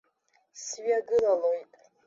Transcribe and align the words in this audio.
Сҩагылалоит. 0.63 1.71